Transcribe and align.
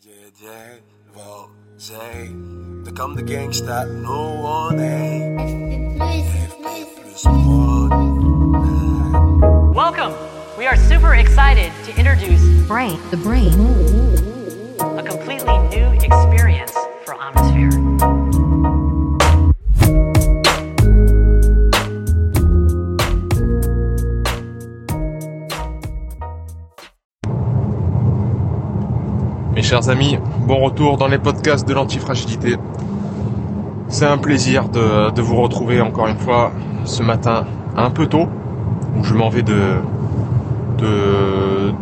J.J. 0.00 0.80
Volzé, 1.12 2.30
de 2.84 2.90
comme 2.92 3.16
de 3.16 3.22
gangsta, 3.22 3.84
no 3.84 4.40
one 4.40 4.76
plus. 6.94 7.24
Welcome! 9.74 10.14
We 10.56 10.68
are 10.68 10.76
super 10.76 11.14
excited 11.14 11.72
to 11.86 11.98
introduce 11.98 12.40
Brain, 12.68 13.00
the 13.10 13.16
brain. 13.16 13.52
a 14.80 15.02
completely 15.02 15.58
new 15.66 15.90
experience 16.04 16.67
chers 29.68 29.90
amis, 29.90 30.18
bon 30.46 30.60
retour 30.60 30.96
dans 30.96 31.08
les 31.08 31.18
podcasts 31.18 31.68
de 31.68 31.74
l'antifragilité. 31.74 32.56
C'est 33.88 34.06
un 34.06 34.16
plaisir 34.16 34.70
de, 34.70 35.20
vous 35.20 35.36
retrouver 35.36 35.82
encore 35.82 36.06
une 36.06 36.16
fois 36.16 36.52
ce 36.86 37.02
matin 37.02 37.44
un 37.76 37.90
peu 37.90 38.06
tôt, 38.06 38.28
où 38.96 39.04
je 39.04 39.12
m'en 39.12 39.28
vais 39.28 39.42
de, 39.42 39.74
de, 40.78 41.74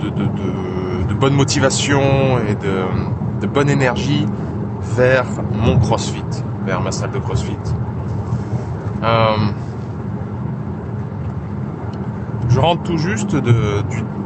de, 1.08 1.14
bonne 1.14 1.34
motivation 1.34 2.00
et 2.48 2.56
de, 2.56 3.46
bonne 3.46 3.70
énergie 3.70 4.26
vers 4.96 5.26
mon 5.54 5.78
crossfit, 5.78 6.24
vers 6.64 6.80
ma 6.80 6.90
salle 6.90 7.12
de 7.12 7.20
crossfit. 7.20 7.56
Euh, 9.04 9.36
je 12.48 12.58
rentre 12.58 12.82
tout 12.82 12.98
juste 12.98 13.36
du, 13.36 13.52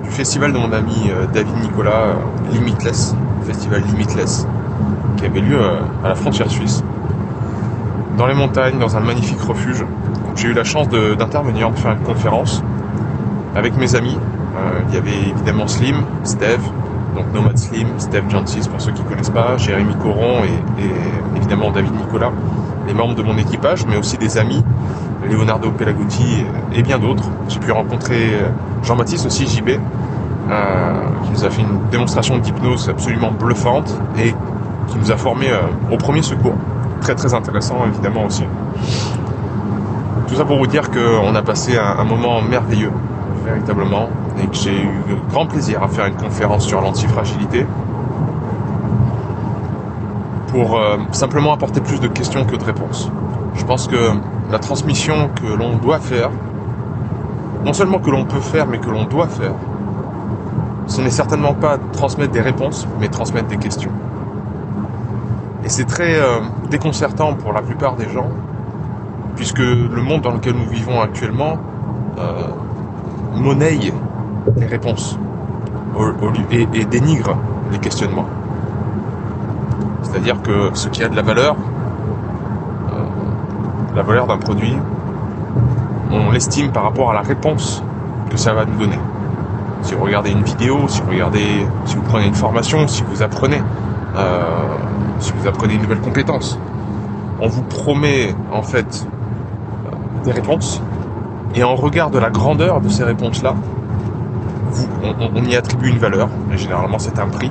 festival 0.04 0.54
de 0.54 0.58
mon 0.58 0.72
ami 0.72 1.10
euh, 1.10 1.26
David 1.26 1.56
Nicolas, 1.60 2.06
euh, 2.06 3.29
Festival 3.42 3.82
Limitless, 3.82 4.46
qui 5.16 5.26
avait 5.26 5.40
lieu 5.40 5.60
euh, 5.60 5.80
à 6.04 6.08
la 6.08 6.14
frontière 6.14 6.50
suisse, 6.50 6.82
dans 8.16 8.26
les 8.26 8.34
montagnes, 8.34 8.78
dans 8.78 8.96
un 8.96 9.00
magnifique 9.00 9.40
refuge. 9.42 9.84
J'ai 10.36 10.48
eu 10.48 10.52
la 10.52 10.64
chance 10.64 10.88
de- 10.88 11.14
d'intervenir, 11.14 11.70
de, 11.70 11.76
faire 11.76 11.92
une 11.92 12.00
conférence 12.00 12.62
avec 13.54 13.76
mes 13.76 13.94
amis. 13.94 14.16
Euh, 14.56 14.80
il 14.88 14.94
y 14.94 14.98
avait 14.98 15.28
évidemment 15.34 15.66
Slim, 15.66 16.02
Steve, 16.24 16.60
donc 17.14 17.32
Nomad 17.34 17.56
Slim, 17.58 17.88
Steve 17.98 18.24
Jancis 18.28 18.68
pour 18.68 18.80
ceux 18.80 18.92
qui 18.92 19.02
connaissent 19.02 19.30
pas, 19.30 19.56
Jérémy 19.56 19.94
Coron 19.96 20.44
et, 20.44 21.36
évidemment 21.36 21.70
David 21.70 21.92
Nicolas, 21.94 22.30
les 22.86 22.94
membres 22.94 23.14
de 23.14 23.22
mon 23.22 23.36
équipage, 23.38 23.84
mais 23.86 23.96
aussi 23.96 24.16
des 24.18 24.38
amis, 24.38 24.62
Leonardo 25.28 25.70
Pelagotti 25.70 26.44
et 26.74 26.82
bien 26.82 26.98
d'autres. 26.98 27.24
J'ai 27.48 27.58
pu 27.58 27.72
rencontrer 27.72 28.34
euh, 28.34 28.48
Jean-Baptiste 28.82 29.26
aussi, 29.26 29.46
JB, 29.46 29.70
qui 31.24 31.30
nous 31.32 31.44
a 31.44 31.50
fait 31.50 31.62
une 31.62 31.88
démonstration 31.90 32.38
d'hypnose 32.38 32.88
absolument 32.88 33.30
bluffante 33.30 33.94
et 34.18 34.34
qui 34.88 34.98
nous 34.98 35.10
a 35.10 35.16
formés 35.16 35.50
euh, 35.50 35.60
au 35.92 35.96
premier 35.96 36.22
secours. 36.22 36.54
Très 37.00 37.14
très 37.14 37.32
intéressant 37.34 37.86
évidemment 37.86 38.24
aussi. 38.26 38.44
Tout 40.28 40.34
ça 40.34 40.44
pour 40.44 40.58
vous 40.58 40.66
dire 40.66 40.90
qu'on 40.90 41.34
a 41.34 41.42
passé 41.42 41.76
un, 41.76 41.98
un 41.98 42.04
moment 42.04 42.42
merveilleux, 42.42 42.92
véritablement, 43.44 44.08
et 44.42 44.46
que 44.46 44.54
j'ai 44.54 44.82
eu 44.82 44.90
grand 45.30 45.46
plaisir 45.46 45.82
à 45.82 45.88
faire 45.88 46.06
une 46.06 46.16
conférence 46.16 46.64
sur 46.66 46.80
l'antifragilité 46.80 47.66
pour 50.48 50.78
euh, 50.78 50.98
simplement 51.12 51.52
apporter 51.52 51.80
plus 51.80 52.00
de 52.00 52.08
questions 52.08 52.44
que 52.44 52.56
de 52.56 52.64
réponses. 52.64 53.10
Je 53.54 53.64
pense 53.64 53.86
que 53.86 54.12
la 54.50 54.58
transmission 54.58 55.30
que 55.34 55.46
l'on 55.46 55.76
doit 55.76 56.00
faire, 56.00 56.30
non 57.64 57.72
seulement 57.72 57.98
que 57.98 58.10
l'on 58.10 58.24
peut 58.24 58.40
faire, 58.40 58.66
mais 58.66 58.78
que 58.78 58.90
l'on 58.90 59.04
doit 59.04 59.28
faire, 59.28 59.54
ce 60.86 61.00
n'est 61.00 61.10
certainement 61.10 61.54
pas 61.54 61.78
transmettre 61.92 62.32
des 62.32 62.40
réponses, 62.40 62.86
mais 62.98 63.08
transmettre 63.08 63.48
des 63.48 63.56
questions. 63.56 63.92
Et 65.64 65.68
c'est 65.68 65.84
très 65.84 66.16
euh, 66.16 66.40
déconcertant 66.70 67.34
pour 67.34 67.52
la 67.52 67.62
plupart 67.62 67.96
des 67.96 68.08
gens, 68.08 68.28
puisque 69.36 69.58
le 69.58 70.02
monde 70.02 70.22
dans 70.22 70.32
lequel 70.32 70.54
nous 70.54 70.68
vivons 70.68 71.00
actuellement 71.00 71.58
euh, 72.18 72.48
monnaie 73.34 73.78
les 74.56 74.66
réponses 74.66 75.18
et 76.50 76.84
dénigre 76.84 77.36
les 77.70 77.78
questionnements. 77.78 78.26
C'est-à-dire 80.02 80.40
que 80.42 80.70
ce 80.74 80.88
qui 80.88 81.04
a 81.04 81.08
de 81.08 81.16
la 81.16 81.22
valeur, 81.22 81.56
euh, 82.92 83.04
la 83.94 84.02
valeur 84.02 84.26
d'un 84.26 84.38
produit, 84.38 84.76
on 86.10 86.30
l'estime 86.30 86.72
par 86.72 86.84
rapport 86.84 87.10
à 87.10 87.14
la 87.14 87.20
réponse 87.20 87.82
que 88.30 88.36
ça 88.36 88.54
va 88.54 88.64
nous 88.64 88.76
donner. 88.76 88.98
Si 89.82 89.94
vous 89.94 90.04
regardez 90.04 90.30
une 90.30 90.42
vidéo, 90.42 90.88
si 90.88 91.00
vous 91.00 91.10
regardez, 91.10 91.66
si 91.86 91.96
vous 91.96 92.02
prenez 92.02 92.26
une 92.26 92.34
formation, 92.34 92.86
si 92.86 93.02
vous 93.02 93.22
apprenez, 93.22 93.62
euh, 94.16 94.42
si 95.18 95.32
vous 95.32 95.48
apprenez 95.48 95.74
une 95.74 95.82
nouvelle 95.82 96.00
compétence, 96.00 96.58
on 97.40 97.48
vous 97.48 97.62
promet 97.62 98.34
en 98.52 98.62
fait 98.62 99.06
euh, 99.86 100.24
des 100.24 100.32
réponses 100.32 100.82
et 101.54 101.64
en 101.64 101.74
regard 101.74 102.10
de 102.10 102.18
la 102.18 102.30
grandeur 102.30 102.80
de 102.80 102.88
ces 102.88 103.04
réponses-là, 103.04 103.54
on, 105.34 105.44
y 105.44 105.56
attribue 105.56 105.88
une 105.88 105.98
valeur 105.98 106.28
et 106.52 106.58
généralement 106.58 106.98
c'est 106.98 107.18
un 107.18 107.28
prix. 107.28 107.50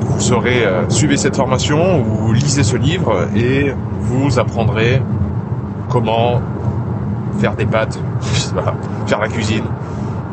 Vous 0.00 0.20
saurez 0.20 0.66
euh, 0.66 0.88
suivez 0.90 1.16
cette 1.16 1.36
formation 1.36 2.04
ou 2.04 2.32
lisez 2.32 2.64
ce 2.64 2.76
livre 2.76 3.28
et 3.34 3.72
vous 4.00 4.38
apprendrez 4.38 5.02
comment 5.88 6.40
faire 7.38 7.54
des 7.54 7.66
pâtes, 7.66 7.98
faire 9.06 9.20
la 9.20 9.28
cuisine, 9.28 9.64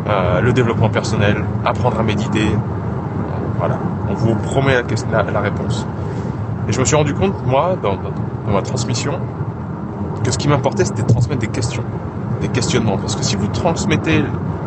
euh, 0.07 0.41
le 0.41 0.53
développement 0.53 0.89
personnel, 0.89 1.43
apprendre 1.65 1.99
à 1.99 2.03
méditer. 2.03 2.47
Voilà, 3.57 3.77
on 4.09 4.13
vous 4.13 4.35
promet 4.35 4.73
la, 5.11 5.39
réponse. 5.39 5.87
Et 6.67 6.73
je 6.73 6.79
me 6.79 6.85
suis 6.85 6.95
rendu 6.95 7.13
compte, 7.13 7.33
moi, 7.45 7.75
dans, 7.81 7.95
dans- 7.95 8.11
dans 8.45 8.53
ma 8.53 8.61
transmission, 8.61 9.13
que 10.23 10.31
ce 10.31 10.37
qui 10.37 10.47
m'importait, 10.47 10.85
c'était 10.85 11.03
de 11.03 11.07
transmettre 11.07 11.41
des 11.41 11.47
questions, 11.47 11.83
des 12.41 12.49
questionnements. 12.49 12.97
Parce 12.97 13.15
que 13.15 13.23
si 13.23 13.35
vous 13.35 13.47
transmettez 13.47 14.23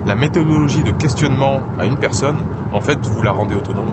la 0.07 0.15
méthodologie 0.15 0.83
de 0.83 0.93
questionnement 0.93 1.61
à 1.79 1.85
une 1.85 1.97
personne, 1.97 2.37
en 2.73 2.81
fait, 2.81 2.99
vous 3.07 3.23
la 3.23 3.33
rendez 3.33 3.55
autonome. 3.55 3.93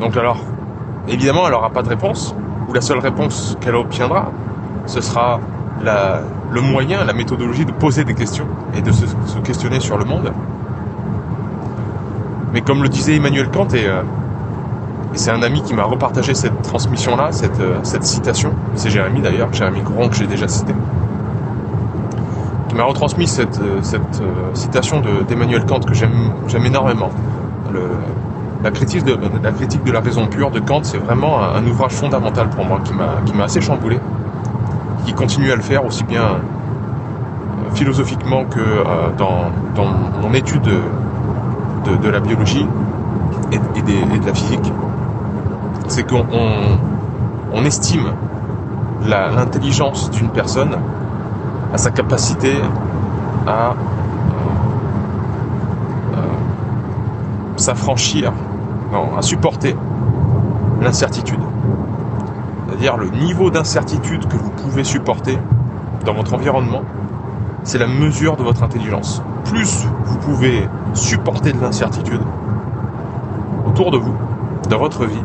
Donc 0.00 0.16
alors, 0.16 0.38
évidemment, 1.08 1.46
elle 1.46 1.52
n'aura 1.52 1.70
pas 1.70 1.82
de 1.82 1.88
réponse, 1.88 2.34
ou 2.68 2.72
la 2.74 2.80
seule 2.80 2.98
réponse 2.98 3.56
qu'elle 3.60 3.74
obtiendra, 3.74 4.26
ce 4.86 5.00
sera 5.00 5.40
le 5.82 6.60
moyen, 6.60 7.04
la 7.04 7.12
méthodologie 7.12 7.64
de 7.64 7.72
poser 7.72 8.04
des 8.04 8.14
questions 8.14 8.46
et 8.76 8.82
de 8.82 8.90
se, 8.92 9.04
questionner 9.44 9.80
sur 9.80 9.98
le 9.98 10.04
monde. 10.04 10.32
Mais 12.52 12.60
comme 12.62 12.82
le 12.82 12.88
disait 12.88 13.16
Emmanuel 13.16 13.50
Kant, 13.50 13.68
et, 13.74 13.86
euh, 13.86 14.02
c'est 15.14 15.30
un 15.30 15.42
ami 15.42 15.62
qui 15.62 15.74
m'a 15.74 15.84
repartagé 15.84 16.34
cette 16.34 16.62
transmission-là, 16.62 17.32
cette, 17.32 17.60
euh, 17.60 17.78
cette 17.82 18.04
citation, 18.04 18.52
c'est 18.74 18.90
Jérémy 18.90 19.20
d'ailleurs, 19.20 19.52
Jérémy 19.52 19.82
Courant 19.82 20.08
que 20.08 20.16
j'ai 20.16 20.26
déjà 20.26 20.48
cité, 20.48 20.74
qui 22.68 22.74
m'a 22.74 22.84
retransmis 22.84 23.26
cette, 23.26 23.60
euh, 23.60 23.80
cette 23.82 24.22
citation 24.54 25.00
de- 25.00 25.22
d'Emmanuel 25.26 25.64
Kant 25.66 25.80
que 25.80 25.94
j'aime 25.94 26.64
énormément. 26.64 27.10
La, 28.62 28.70
critique 28.72 29.04
de, 29.04 29.16
la 29.42 29.52
critique 29.52 29.84
de 29.84 29.92
la 29.92 30.00
raison 30.00 30.26
pure 30.26 30.50
de 30.50 30.58
Kant, 30.60 30.80
c'est 30.82 30.98
vraiment 30.98 31.40
un, 31.42 31.56
un 31.56 31.66
ouvrage 31.66 31.92
fondamental 31.92 32.48
pour 32.50 32.64
moi 32.64 32.80
qui 32.80 32.92
m'a 33.34 33.44
assez 33.44 33.60
chamboulé 33.60 34.00
qui 35.08 35.14
continue 35.14 35.50
à 35.50 35.56
le 35.56 35.62
faire 35.62 35.86
aussi 35.86 36.04
bien 36.04 36.22
euh, 36.22 37.74
philosophiquement 37.74 38.44
que 38.44 38.60
euh, 38.60 38.84
dans, 39.16 39.50
mon 40.20 40.34
étude 40.34 40.60
de, 40.60 42.08
la 42.10 42.20
biologie 42.20 42.66
et, 43.50 43.58
de 43.58 44.26
la 44.26 44.34
physique, 44.34 44.70
c'est 45.86 46.06
qu'on 46.06 46.26
on, 46.30 46.50
on 47.54 47.64
estime 47.64 48.12
l'intelligence 49.06 50.10
d'une 50.10 50.28
personne 50.28 50.76
à 51.72 51.78
sa 51.78 51.90
capacité 51.90 52.52
à 53.46 53.70
euh, 56.12 56.16
s'affranchir, 57.56 58.30
à 59.16 59.22
supporter 59.22 59.74
l'incertitude. 60.82 61.40
C'est-à-dire 62.68 62.98
le 62.98 63.08
niveau 63.08 63.50
d'incertitude 63.50 64.28
que 64.28 64.36
vous 64.36 64.50
pouvez 64.50 64.84
supporter 64.84 65.38
dans 66.04 66.12
votre 66.12 66.34
environnement, 66.34 66.82
c'est 67.64 67.78
la 67.78 67.86
mesure 67.86 68.36
de 68.36 68.42
votre 68.42 68.62
intelligence. 68.62 69.22
Plus 69.46 69.86
vous 70.04 70.18
pouvez 70.18 70.68
supporter 70.92 71.52
de 71.52 71.60
l'incertitude 71.60 72.20
autour 73.66 73.90
de 73.90 73.96
vous, 73.96 74.14
dans 74.68 74.78
votre 74.78 75.06
vie, 75.06 75.22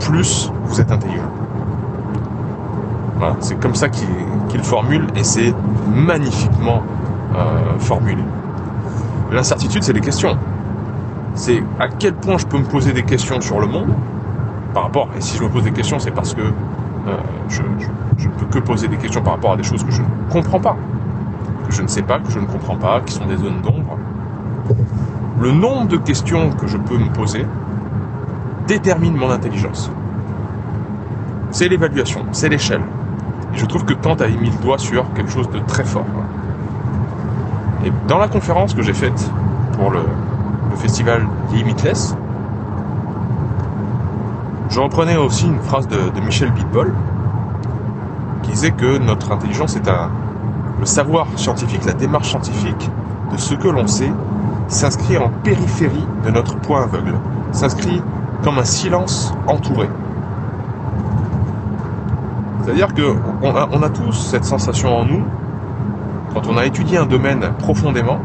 plus 0.00 0.52
vous 0.64 0.80
êtes 0.80 0.92
intelligent. 0.92 1.30
Voilà, 3.16 3.36
c'est 3.40 3.58
comme 3.58 3.74
ça 3.74 3.88
qu'il 3.88 4.62
formule 4.62 5.06
et 5.16 5.24
c'est 5.24 5.54
magnifiquement 5.90 6.82
euh, 7.34 7.78
formulé. 7.78 8.22
L'incertitude, 9.32 9.82
c'est 9.82 9.94
les 9.94 10.00
questions. 10.00 10.36
C'est 11.34 11.62
à 11.80 11.88
quel 11.88 12.14
point 12.14 12.36
je 12.36 12.46
peux 12.46 12.58
me 12.58 12.64
poser 12.64 12.92
des 12.92 13.04
questions 13.04 13.40
sur 13.40 13.58
le 13.58 13.66
monde 13.66 13.88
par 14.78 14.84
rapport, 14.84 15.08
et 15.16 15.20
si 15.20 15.36
je 15.36 15.42
me 15.42 15.48
pose 15.48 15.64
des 15.64 15.72
questions, 15.72 15.98
c'est 15.98 16.12
parce 16.12 16.34
que 16.34 16.40
euh, 16.40 17.16
je, 17.48 17.62
ne 17.62 18.32
peux 18.38 18.46
que 18.46 18.60
poser 18.60 18.86
des 18.86 18.96
questions 18.96 19.20
par 19.20 19.32
rapport 19.32 19.50
à 19.50 19.56
des 19.56 19.64
choses 19.64 19.82
que 19.82 19.90
je 19.90 20.02
ne 20.02 20.06
comprends 20.30 20.60
pas, 20.60 20.76
que 21.66 21.74
je 21.74 21.82
ne 21.82 21.88
sais 21.88 22.02
pas, 22.02 22.20
que 22.20 22.30
je 22.30 22.38
ne 22.38 22.46
comprends 22.46 22.76
pas, 22.76 23.00
qui 23.00 23.12
sont 23.12 23.26
des 23.26 23.38
zones 23.38 23.60
d'ombre. 23.60 23.98
le 25.40 25.50
nombre 25.50 25.88
de 25.88 25.96
questions 25.96 26.50
que 26.50 26.68
je 26.68 26.76
peux 26.76 26.96
me 26.96 27.08
poser 27.12 27.44
détermine 28.68 29.16
mon 29.16 29.30
intelligence. 29.30 29.90
C'est 31.50 31.68
l'évaluation, 31.68 32.24
c'est 32.30 32.48
l'échelle. 32.48 32.82
Et 33.54 33.58
je 33.58 33.66
trouve 33.66 33.84
que 33.84 33.94
Kant 33.94 34.14
a 34.20 34.28
mis 34.28 34.50
le 34.50 34.62
doigt 34.62 34.78
sur 34.78 35.12
quelque 35.12 35.32
chose 35.32 35.50
de 35.50 35.58
très 35.58 35.82
fort. 35.82 36.06
Et 37.84 37.90
dans 38.06 38.18
la 38.18 38.28
conférence 38.28 38.74
que 38.74 38.82
j'ai 38.82 38.92
faite 38.92 39.28
pour 39.72 39.90
le, 39.90 40.02
le 40.70 40.76
festival 40.76 41.26
Limitless, 41.52 42.14
je 44.70 44.80
reprenais 44.80 45.16
aussi 45.16 45.46
une 45.46 45.60
phrase 45.60 45.88
de, 45.88 46.20
Michel 46.20 46.50
Bitbol 46.52 46.92
qui 48.42 48.50
disait 48.50 48.72
que 48.72 48.98
notre 48.98 49.32
intelligence 49.32 49.76
est 49.76 49.88
un, 49.88 50.10
le 50.78 50.86
savoir 50.86 51.26
scientifique, 51.36 51.84
la 51.86 51.94
démarche 51.94 52.28
scientifique 52.28 52.90
de 53.32 53.36
ce 53.38 53.54
que 53.54 53.68
l'on 53.68 53.86
sait 53.86 54.12
s'inscrit 54.68 55.16
en 55.16 55.30
périphérie 55.42 56.06
de 56.24 56.30
notre 56.30 56.56
point 56.56 56.82
aveugle, 56.82 57.14
s'inscrit 57.52 58.02
comme 58.44 58.58
un 58.58 58.64
silence 58.64 59.32
entouré. 59.46 59.88
C'est-à-dire 62.62 62.92
que 62.92 63.16
on 63.42 63.82
a, 63.82 63.86
a 63.86 63.88
tous 63.88 64.12
cette 64.12 64.44
sensation 64.44 64.94
en 64.98 65.04
nous, 65.06 65.24
quand 66.34 66.46
on 66.46 66.58
a 66.58 66.66
étudié 66.66 66.98
un 66.98 67.06
domaine 67.06 67.52
profondément, 67.58 68.20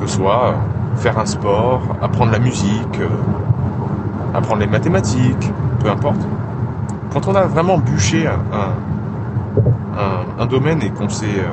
que 0.00 0.06
ce 0.06 0.16
soit 0.16 0.54
faire 0.96 1.18
un 1.18 1.26
sport, 1.26 1.82
apprendre 2.00 2.32
la 2.32 2.38
musique, 2.38 2.98
euh, 3.00 3.08
apprendre 4.34 4.60
les 4.60 4.66
mathématiques, 4.66 5.52
peu 5.80 5.90
importe. 5.90 6.20
Quand 7.12 7.26
on 7.28 7.34
a 7.34 7.46
vraiment 7.46 7.78
bûché 7.78 8.26
un, 8.26 8.74
domaine 10.46 10.82
et 10.82 10.90
qu'on 10.90 11.10
s'est 11.10 11.26
euh, 11.26 11.50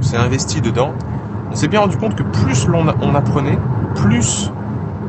s'est 0.00 0.16
investi 0.16 0.60
dedans, 0.60 0.92
on 1.50 1.54
s'est 1.54 1.66
bien 1.66 1.80
rendu 1.80 1.96
compte 1.96 2.14
que 2.14 2.22
plus 2.22 2.68
l'on 2.68 2.86
on 3.00 3.14
apprenait, 3.14 3.58
plus 3.96 4.52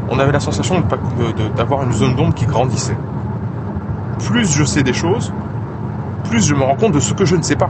on 0.09 0.17
avait 0.17 0.31
la 0.31 0.39
sensation 0.39 0.81
d'avoir 1.55 1.83
une 1.83 1.94
zone 1.94 2.15
d'ombre 2.15 2.33
qui 2.33 2.45
grandissait. 2.45 2.97
Plus 4.27 4.57
je 4.57 4.63
sais 4.63 4.81
des 4.81 4.94
choses, 4.94 5.31
plus 6.29 6.45
je 6.45 6.55
me 6.55 6.63
rends 6.63 6.75
compte 6.75 6.94
de 6.94 7.00
ce 7.00 7.13
que 7.13 7.25
je 7.25 7.35
ne 7.35 7.44
sais 7.44 7.55
pas. 7.55 7.69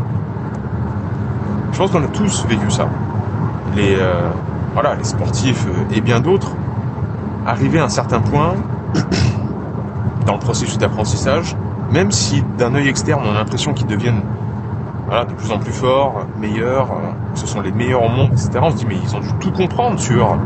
Je 1.73 1.77
pense 1.77 1.91
qu'on 1.91 2.03
a 2.03 2.07
tous 2.07 2.45
vécu 2.47 2.69
ça. 2.69 2.87
Les, 3.75 3.95
euh, 3.95 4.29
voilà, 4.73 4.95
les 4.95 5.03
sportifs 5.03 5.65
et 5.93 6.01
bien 6.01 6.19
d'autres, 6.19 6.51
arrivés 7.45 7.79
à 7.79 7.85
un 7.85 7.89
certain 7.89 8.19
point 8.19 8.53
dans 10.25 10.33
le 10.33 10.39
processus 10.39 10.77
d'apprentissage, 10.77 11.55
même 11.91 12.11
si 12.11 12.43
d'un 12.57 12.73
œil 12.75 12.87
externe 12.87 13.21
on 13.25 13.31
a 13.31 13.33
l'impression 13.33 13.73
qu'ils 13.73 13.87
deviennent 13.87 14.21
de 15.27 15.33
plus 15.33 15.51
en 15.51 15.59
plus 15.59 15.71
forts, 15.71 16.25
meilleurs, 16.39 16.91
euh, 16.91 17.11
ce 17.35 17.45
sont 17.45 17.61
les 17.61 17.71
meilleurs 17.71 18.03
au 18.03 18.09
monde, 18.09 18.29
etc. 18.31 18.59
On 18.61 18.71
se 18.71 18.77
dit 18.77 18.85
mais 18.87 18.97
ils 19.01 19.15
ont 19.15 19.19
dû 19.19 19.29
tout 19.39 19.51
comprendre 19.51 19.99
sur 19.99 20.37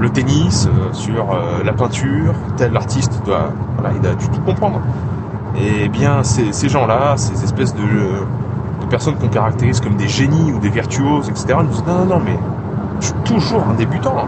le 0.00 0.08
tennis, 0.10 0.66
euh, 0.66 0.92
sur 0.92 1.30
euh, 1.30 1.62
la 1.64 1.72
peinture, 1.72 2.34
tel 2.56 2.76
artiste 2.76 3.22
doit, 3.24 3.50
voilà, 3.78 3.94
il 4.00 4.06
a 4.06 4.14
dû 4.14 4.28
tout 4.28 4.40
comprendre. 4.40 4.80
Et 5.58 5.88
bien 5.88 6.22
ces, 6.22 6.68
gens-là, 6.68 7.16
ces 7.16 7.44
espèces 7.44 7.74
de, 7.74 8.26
personnes 8.88 9.16
qu'on 9.16 9.28
caractérise 9.28 9.80
comme 9.80 9.96
des 9.96 10.08
génies 10.08 10.52
ou 10.52 10.60
des 10.60 10.68
virtuoses, 10.68 11.28
etc. 11.28 11.58
nous 11.58 11.66
disent 11.66 11.84
non, 11.86 12.04
non, 12.04 12.04
non, 12.04 12.22
mais 12.24 12.38
je 13.00 13.06
suis 13.06 13.14
toujours 13.24 13.64
un 13.68 13.74
débutant. 13.74 14.26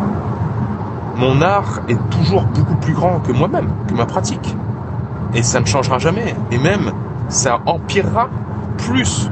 Mon 1.18 1.42
art 1.42 1.80
est 1.88 1.98
toujours 2.10 2.44
beaucoup 2.44 2.76
plus 2.76 2.94
grand 2.94 3.20
que 3.20 3.32
moi-même, 3.32 3.68
que 3.88 3.94
ma 3.94 4.06
pratique. 4.06 4.54
Et 5.34 5.42
ça 5.42 5.60
ne 5.60 5.66
changera 5.66 5.98
jamais. 5.98 6.34
Et 6.52 6.58
même, 6.58 6.92
ça 7.28 7.60
empirera 7.66 8.28
plus 8.78 9.28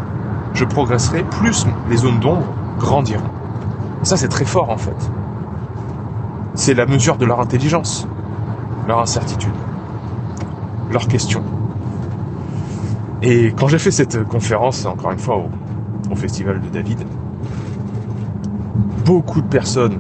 je 0.57 0.65
progresserai, 0.65 1.23
plus 1.23 1.67
les 1.91 1.99
zones 1.99 2.19
d'ombre 2.19 2.47
grandiront. 2.79 3.31
Ça, 4.03 4.17
c'est 4.17 4.29
très 4.29 4.45
fort 4.45 4.71
en 4.71 4.79
fait. 4.79 4.97
C'est 6.55 6.75
la 6.75 6.87
mesure 6.87 7.19
de 7.19 7.27
leur 7.27 7.41
intelligence, 7.41 8.09
leur 8.89 9.01
incertitude, 9.01 9.53
leurs 10.91 11.07
questions. 11.07 11.45
Et 13.21 13.53
quand 13.53 13.69
j'ai 13.69 13.79
fait 13.79 13.91
cette 13.91 14.25
conférence, 14.25 14.87
encore 14.87 15.13
une 15.13 15.19
fois, 15.19 15.43
au 16.11 16.17
festival 16.17 16.61
de 16.61 16.69
David, 16.69 17.05
beaucoup 19.05 19.43
de 19.43 19.47
personnes, 19.47 19.99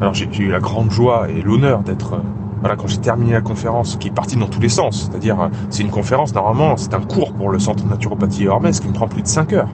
alors 0.00 0.14
j'ai 0.14 0.26
eu 0.38 0.48
la 0.48 0.60
grande 0.60 0.90
joie 0.90 1.28
et 1.28 1.42
l'honneur 1.42 1.80
d'être, 1.80 2.14
euh, 2.14 2.20
voilà, 2.60 2.76
quand 2.76 2.86
j'ai 2.86 2.98
terminé 2.98 3.32
la 3.32 3.40
conférence, 3.40 3.96
qui 3.96 4.08
est 4.08 4.14
partie 4.14 4.36
dans 4.36 4.46
tous 4.46 4.60
les 4.60 4.68
sens, 4.68 5.08
c'est-à-dire, 5.10 5.40
euh, 5.40 5.48
c'est 5.70 5.82
une 5.82 5.90
conférence, 5.90 6.34
normalement, 6.34 6.76
c'est 6.76 6.94
un 6.94 7.00
cours 7.00 7.32
pour 7.32 7.50
le 7.50 7.58
centre 7.58 7.84
de 7.84 7.88
naturopathie 7.88 8.44
Hermès 8.44 8.80
qui 8.80 8.88
me 8.88 8.92
prend 8.92 9.08
plus 9.08 9.22
de 9.22 9.28
5 9.28 9.52
heures. 9.52 9.70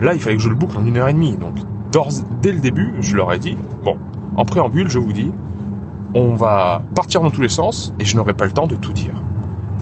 Là, 0.00 0.14
il 0.14 0.20
fallait 0.20 0.36
que 0.36 0.42
je 0.42 0.48
le 0.48 0.54
boucle 0.54 0.76
en 0.78 0.86
une 0.86 0.96
heure 0.96 1.08
et 1.08 1.12
demie, 1.12 1.36
donc 1.36 1.58
dès 2.42 2.52
le 2.52 2.58
début, 2.58 2.94
je 3.00 3.16
leur 3.16 3.32
ai 3.32 3.38
dit, 3.38 3.56
bon, 3.84 3.96
en 4.36 4.44
préambule, 4.44 4.88
je 4.88 4.98
vous 4.98 5.12
dis, 5.12 5.32
on 6.14 6.34
va 6.34 6.82
partir 6.94 7.20
dans 7.20 7.30
tous 7.30 7.42
les 7.42 7.48
sens 7.48 7.94
et 7.98 8.04
je 8.04 8.16
n'aurai 8.16 8.34
pas 8.34 8.46
le 8.46 8.52
temps 8.52 8.66
de 8.66 8.74
tout 8.74 8.92
dire. 8.92 9.14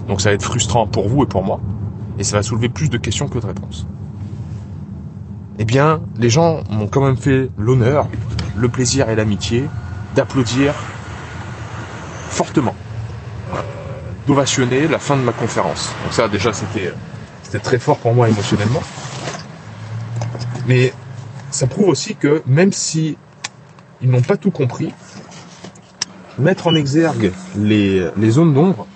Donc 0.07 0.21
ça 0.21 0.29
va 0.29 0.35
être 0.35 0.43
frustrant 0.43 0.85
pour 0.87 1.07
vous 1.07 1.23
et 1.23 1.25
pour 1.25 1.43
moi, 1.43 1.59
et 2.19 2.23
ça 2.23 2.37
va 2.37 2.43
soulever 2.43 2.69
plus 2.69 2.89
de 2.89 2.97
questions 2.97 3.27
que 3.27 3.39
de 3.39 3.45
réponses. 3.45 3.87
Eh 5.59 5.65
bien, 5.65 6.01
les 6.17 6.29
gens 6.29 6.61
m'ont 6.71 6.87
quand 6.87 7.03
même 7.03 7.17
fait 7.17 7.49
l'honneur, 7.57 8.07
le 8.55 8.69
plaisir 8.69 9.09
et 9.09 9.15
l'amitié 9.15 9.69
d'applaudir 10.15 10.73
fortement, 12.29 12.75
euh, 13.53 13.57
d'ovationner 14.27 14.87
la 14.87 14.99
fin 14.99 15.17
de 15.17 15.21
ma 15.21 15.31
conférence. 15.31 15.91
Donc 16.03 16.13
ça, 16.13 16.27
déjà, 16.27 16.53
c'était 16.53 16.93
c'était 17.43 17.59
très 17.59 17.77
fort 17.77 17.97
pour 17.97 18.13
moi 18.13 18.29
émotionnellement. 18.29 18.81
Mais 20.67 20.93
ça 21.51 21.67
prouve 21.67 21.89
aussi 21.89 22.15
que 22.15 22.41
même 22.47 22.71
si 22.71 23.17
ils 24.01 24.09
n'ont 24.09 24.21
pas 24.21 24.37
tout 24.37 24.49
compris, 24.49 24.91
mettre 26.39 26.67
en 26.67 26.75
exergue 26.75 27.31
les, 27.55 28.09
les 28.17 28.31
zones 28.31 28.53
d'ombre 28.53 28.87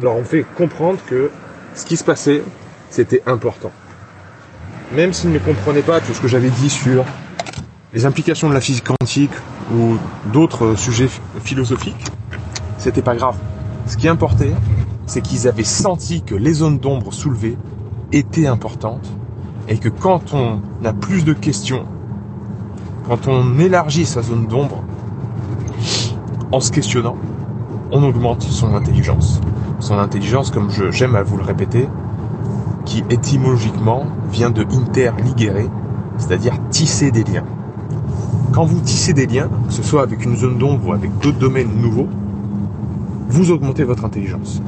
leur 0.00 0.14
ont 0.14 0.24
fait 0.24 0.44
comprendre 0.56 1.00
que 1.06 1.30
ce 1.74 1.84
qui 1.84 1.96
se 1.96 2.04
passait, 2.04 2.42
c'était 2.90 3.22
important. 3.26 3.72
Même 4.92 5.12
s'ils 5.12 5.32
ne 5.32 5.38
comprenaient 5.38 5.82
pas 5.82 6.00
tout 6.00 6.14
ce 6.14 6.20
que 6.20 6.28
j'avais 6.28 6.50
dit 6.50 6.70
sur 6.70 7.04
les 7.98 8.06
implications 8.06 8.48
de 8.48 8.54
la 8.54 8.60
physique 8.60 8.84
quantique 8.84 9.32
ou 9.74 9.96
d'autres 10.32 10.76
sujets 10.76 11.08
philosophiques, 11.42 12.04
c'était 12.78 13.02
pas 13.02 13.16
grave. 13.16 13.34
Ce 13.86 13.96
qui 13.96 14.06
importait, 14.06 14.52
c'est 15.06 15.20
qu'ils 15.20 15.48
avaient 15.48 15.64
senti 15.64 16.22
que 16.22 16.36
les 16.36 16.52
zones 16.52 16.78
d'ombre 16.78 17.12
soulevées 17.12 17.58
étaient 18.12 18.46
importantes 18.46 19.12
et 19.66 19.78
que 19.78 19.88
quand 19.88 20.32
on 20.32 20.60
a 20.84 20.92
plus 20.92 21.24
de 21.24 21.32
questions, 21.32 21.86
quand 23.08 23.26
on 23.26 23.58
élargit 23.58 24.06
sa 24.06 24.22
zone 24.22 24.46
d'ombre, 24.46 24.84
en 26.52 26.60
se 26.60 26.70
questionnant, 26.70 27.16
on 27.90 28.04
augmente 28.04 28.42
son 28.42 28.76
intelligence. 28.76 29.40
Son 29.80 29.98
intelligence, 29.98 30.52
comme 30.52 30.70
je- 30.70 30.92
j'aime 30.92 31.16
à 31.16 31.24
vous 31.24 31.36
le 31.36 31.42
répéter, 31.42 31.88
qui 32.84 33.02
étymologiquement 33.10 34.06
vient 34.30 34.50
de 34.50 34.62
interligere, 34.62 35.68
c'est-à-dire 36.16 36.52
tisser 36.70 37.10
des 37.10 37.24
liens. 37.24 37.44
Quand 38.52 38.64
vous 38.64 38.80
tissez 38.80 39.12
des 39.12 39.26
liens, 39.26 39.48
que 39.66 39.72
ce 39.72 39.82
soit 39.82 40.02
avec 40.02 40.24
une 40.24 40.36
zone 40.36 40.58
d'ombre 40.58 40.88
ou 40.88 40.92
avec 40.92 41.16
d'autres 41.18 41.38
domaines 41.38 41.70
nouveaux, 41.80 42.08
vous 43.28 43.50
augmentez 43.50 43.84
votre 43.84 44.04
intelligence. 44.04 44.62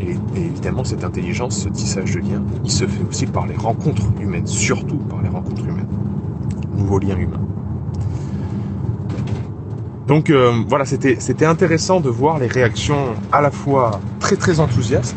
Et, 0.00 0.16
évidemment, 0.36 0.84
cette 0.84 1.04
intelligence, 1.04 1.58
ce 1.58 1.68
tissage 1.68 2.14
de 2.14 2.20
liens, 2.20 2.42
il 2.64 2.70
se 2.70 2.86
fait 2.86 3.04
aussi 3.08 3.26
par 3.26 3.46
les 3.46 3.56
rencontres 3.56 4.06
humaines, 4.20 4.46
surtout 4.46 4.96
par 4.96 5.20
les 5.20 5.28
rencontres 5.28 5.64
humaines. 5.66 5.88
Nouveaux 6.76 6.98
liens 6.98 7.18
humains. 7.18 7.40
Donc 10.06 10.30
euh, 10.30 10.64
voilà, 10.66 10.84
c'était 10.86 11.46
intéressant 11.46 12.00
de 12.00 12.08
voir 12.08 12.40
les 12.40 12.48
réactions 12.48 13.14
à 13.30 13.40
la 13.40 13.52
fois 13.52 14.00
très 14.18 14.34
très 14.34 14.58
enthousiastes 14.58 15.16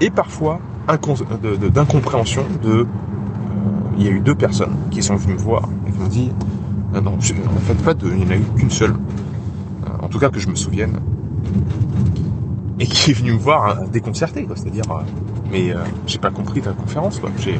et 0.00 0.08
parfois 0.08 0.60
d'incompréhension. 1.74 2.42
De, 2.62 2.86
il 3.98 4.04
y 4.04 4.08
a 4.08 4.10
eu 4.12 4.20
deux 4.20 4.34
personnes 4.34 4.76
qui 4.90 5.02
sont 5.02 5.16
venues 5.16 5.34
me 5.34 5.38
voir 5.38 5.68
et 5.86 5.90
qui 5.90 5.98
m'ont 5.98 6.08
dit 6.08 6.32
ah 6.94 7.00
non, 7.00 7.14
en 7.14 7.20
fait 7.20 7.74
pas 7.84 7.94
deux, 7.94 8.12
il 8.12 8.24
n'y 8.24 8.26
en 8.26 8.30
a 8.30 8.36
eu 8.36 8.44
qu'une 8.56 8.70
seule, 8.70 8.94
Euh, 9.86 10.04
en 10.04 10.08
tout 10.08 10.18
cas 10.18 10.30
que 10.30 10.40
je 10.40 10.48
me 10.48 10.54
souvienne, 10.54 10.98
et 12.80 12.86
qui 12.86 13.10
est 13.10 13.14
venue 13.14 13.32
me 13.32 13.38
voir 13.38 13.68
euh, 13.68 13.86
déconcerté. 13.92 14.46
C'est-à-dire, 14.54 14.90
euh, 14.90 15.02
mais 15.50 15.72
j'ai 16.06 16.18
pas 16.18 16.30
compris 16.30 16.60
ta 16.60 16.72
conférence, 16.72 17.18
quoi. 17.20 17.30
J'ai, 17.38 17.58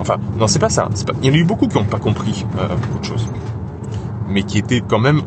enfin, 0.00 0.16
non, 0.38 0.46
c'est 0.46 0.58
pas 0.58 0.68
ça. 0.68 0.88
Il 1.22 1.28
y 1.28 1.30
en 1.30 1.34
a 1.34 1.36
eu 1.36 1.44
beaucoup 1.44 1.66
qui 1.68 1.76
n'ont 1.76 1.84
pas 1.84 1.98
compris 1.98 2.44
beaucoup 2.82 2.98
de 2.98 3.04
choses, 3.04 3.28
mais 4.28 4.42
qui 4.42 4.58
étaient 4.58 4.82
quand 4.86 4.98
même 4.98 5.22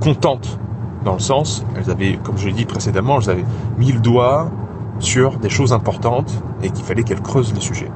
contentes 0.00 0.58
dans 1.04 1.14
le 1.14 1.20
sens, 1.20 1.64
elles 1.76 1.90
avaient, 1.90 2.18
comme 2.22 2.36
je 2.36 2.46
l'ai 2.46 2.52
dit 2.52 2.66
précédemment, 2.66 3.20
elles 3.20 3.30
avaient 3.30 3.44
mis 3.78 3.92
le 3.92 4.00
doigt 4.00 4.50
sur 4.98 5.38
des 5.38 5.48
choses 5.48 5.72
importantes 5.72 6.42
et 6.62 6.70
qu'il 6.70 6.84
fallait 6.84 7.04
qu'elles 7.04 7.22
creusent 7.22 7.54
les 7.54 7.60
sujets. 7.60 7.90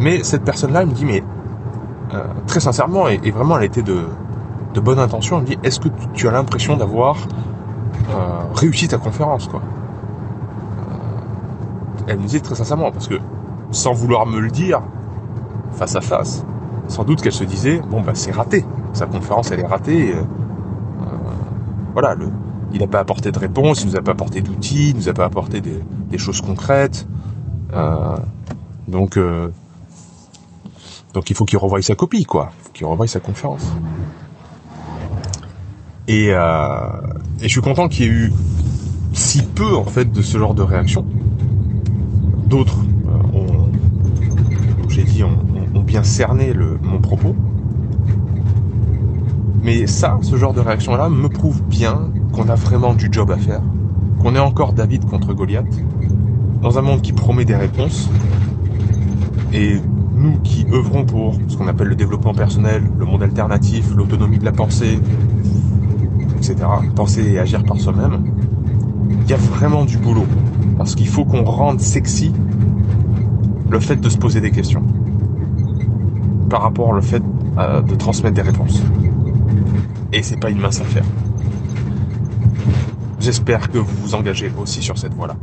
Mais 0.00 0.24
cette 0.24 0.44
personne-là, 0.44 0.80
elle 0.80 0.88
me 0.88 0.94
dit, 0.94 1.04
mais 1.04 1.22
euh, 2.14 2.24
très 2.46 2.58
sincèrement, 2.58 3.06
et, 3.08 3.18
vraiment, 3.30 3.58
elle 3.58 3.64
était 3.64 3.82
de, 3.82 4.06
de 4.72 4.80
bonne 4.80 4.98
intention, 4.98 5.36
elle 5.36 5.42
me 5.42 5.48
dit, 5.48 5.58
est-ce 5.62 5.78
que 5.78 5.88
tu, 6.14 6.26
as 6.26 6.30
l'impression 6.30 6.78
d'avoir 6.78 7.16
euh, 8.08 8.38
réussi 8.54 8.88
ta 8.88 8.96
conférence, 8.96 9.46
quoi? 9.46 9.60
Euh, 9.60 12.02
Elle 12.08 12.16
me 12.16 12.22
disait 12.22 12.40
très 12.40 12.54
sincèrement, 12.54 12.90
parce 12.90 13.08
que 13.08 13.16
sans 13.72 13.92
vouloir 13.92 14.26
me 14.26 14.40
le 14.40 14.50
dire 14.50 14.80
face 15.72 15.96
à 15.96 16.00
face, 16.00 16.46
sans 16.88 17.04
doute 17.04 17.20
qu'elle 17.20 17.30
se 17.30 17.44
disait 17.44 17.80
bon 17.88 18.00
bah 18.00 18.14
c'est 18.14 18.32
raté, 18.32 18.64
sa 18.92 19.06
conférence 19.06 19.52
elle 19.52 19.60
est 19.60 19.66
ratée. 19.66 20.12
Voilà, 21.92 22.16
il 22.72 22.80
n'a 22.80 22.88
pas 22.88 22.98
apporté 22.98 23.30
de 23.30 23.38
réponse, 23.38 23.82
il 23.82 23.90
nous 23.90 23.96
a 23.96 24.02
pas 24.02 24.10
apporté 24.10 24.40
d'outils, 24.40 24.90
il 24.90 24.96
nous 24.96 25.08
a 25.08 25.12
pas 25.12 25.24
apporté 25.24 25.60
des, 25.60 26.18
choses 26.18 26.40
concrètes. 26.40 27.06
Donc 28.88 29.16
donc 31.14 31.30
il 31.30 31.36
faut 31.36 31.44
qu'il 31.44 31.58
revoie 31.58 31.82
sa 31.82 31.94
copie 31.94 32.24
quoi, 32.24 32.50
qu'il 32.72 32.86
revoie 32.86 33.06
sa 33.06 33.20
conférence. 33.20 33.72
Et, 36.08 36.28
et 36.28 37.42
je 37.42 37.48
suis 37.48 37.60
content 37.60 37.88
qu'il 37.88 38.06
y 38.06 38.08
ait 38.08 38.12
eu 38.12 38.32
si 39.12 39.42
peu 39.42 39.76
en 39.76 39.84
fait 39.84 40.10
de 40.10 40.22
ce 40.22 40.38
genre 40.38 40.54
de 40.54 40.62
réaction. 40.62 41.04
D'autres 42.46 42.78
ont, 43.32 43.70
j'ai 44.88 45.04
dit, 45.04 45.22
ont, 45.22 45.36
bien 45.80 46.02
cerné 46.02 46.52
mon 46.82 46.98
propos. 46.98 47.34
Mais 49.62 49.86
ça, 49.86 50.18
ce 50.22 50.36
genre 50.36 50.52
de 50.52 50.60
réaction-là, 50.60 51.08
me 51.08 51.28
prouve 51.28 51.62
bien 51.62 52.10
qu'on 52.32 52.48
a 52.48 52.54
vraiment 52.54 52.94
du 52.94 53.08
job 53.10 53.30
à 53.30 53.36
faire, 53.36 53.60
qu'on 54.20 54.34
est 54.34 54.40
encore 54.40 54.72
David 54.72 55.04
contre 55.04 55.32
Goliath, 55.32 55.66
dans 56.62 56.78
un 56.78 56.82
monde 56.82 57.02
qui 57.02 57.12
promet 57.12 57.44
des 57.44 57.56
réponses, 57.56 58.08
et 59.52 59.80
nous 60.20 60.38
qui 60.40 60.66
œuvrons 60.72 61.04
pour 61.04 61.38
ce 61.48 61.56
qu'on 61.56 61.66
appelle 61.66 61.88
le 61.88 61.96
développement 61.96 62.34
personnel, 62.34 62.82
le 62.98 63.04
monde 63.04 63.22
alternatif, 63.22 63.90
l'autonomie 63.96 64.38
de 64.38 64.44
la 64.44 64.52
pensée, 64.52 65.00
etc., 66.36 66.56
penser 66.94 67.32
et 67.32 67.38
agir 67.38 67.64
par 67.64 67.78
soi-même, 67.80 68.22
il 69.22 69.30
y 69.30 69.32
a 69.32 69.36
vraiment 69.36 69.84
du 69.84 69.96
boulot. 69.96 70.26
Parce 70.76 70.94
qu'il 70.94 71.08
faut 71.08 71.24
qu'on 71.24 71.44
rende 71.44 71.80
sexy 71.80 72.32
le 73.70 73.80
fait 73.80 73.96
de 73.96 74.08
se 74.08 74.18
poser 74.18 74.40
des 74.40 74.50
questions 74.50 74.82
par 76.48 76.62
rapport 76.62 76.88
au 76.88 77.00
fait 77.00 77.22
euh, 77.58 77.80
de 77.80 77.94
transmettre 77.94 78.34
des 78.34 78.42
réponses. 78.42 78.82
Et 80.12 80.22
c'est 80.22 80.38
pas 80.38 80.50
une 80.50 80.60
mince 80.60 80.80
affaire. 80.80 81.04
J'espère 83.20 83.70
que 83.70 83.78
vous 83.78 83.96
vous 84.02 84.14
engagez 84.14 84.52
aussi 84.60 84.82
sur 84.82 84.98
cette 84.98 85.14
voie-là. 85.14 85.36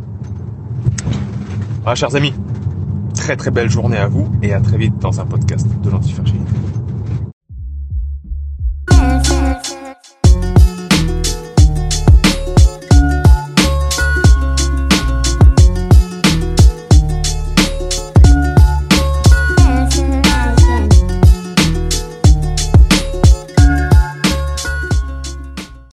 Voilà, 1.84 1.96
chers 1.96 2.16
amis, 2.16 2.34
très 3.28 3.36
très 3.36 3.52
belle 3.52 3.70
journée 3.70 3.98
à 3.98 4.08
vous 4.08 4.32
et 4.42 4.54
à 4.54 4.62
très 4.62 4.78
vite 4.78 5.00
dans 5.00 5.20
un 5.20 5.26
podcast 5.26 5.68
de 5.84 5.90
l'antifragilité. 5.90 6.54